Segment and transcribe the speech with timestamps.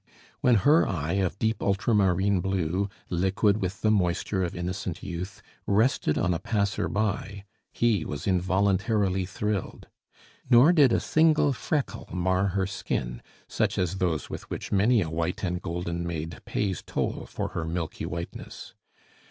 [0.39, 6.17] When her eye, of deep ultramarine blue, liquid with the moisture of innocent youth, rested
[6.17, 9.89] on a passer by, he was involuntarily thrilled.
[10.49, 15.09] Nor did a single freckle mar her skin, such as those with which many a
[15.11, 18.73] white and golden maid pays toll for her milky whiteness.